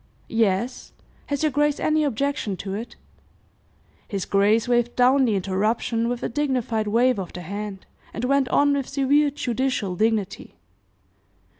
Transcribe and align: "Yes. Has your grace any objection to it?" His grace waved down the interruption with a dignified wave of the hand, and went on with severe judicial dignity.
"Yes. 0.29 0.93
Has 1.27 1.43
your 1.43 1.51
grace 1.51 1.79
any 1.79 2.03
objection 2.03 2.57
to 2.57 2.73
it?" 2.73 2.95
His 4.07 4.25
grace 4.25 4.67
waved 4.67 4.95
down 4.95 5.25
the 5.25 5.35
interruption 5.35 6.09
with 6.09 6.23
a 6.23 6.27
dignified 6.27 6.87
wave 6.87 7.19
of 7.19 7.33
the 7.33 7.41
hand, 7.41 7.85
and 8.11 8.25
went 8.25 8.49
on 8.49 8.73
with 8.73 8.89
severe 8.89 9.29
judicial 9.29 9.95
dignity. 9.95 10.55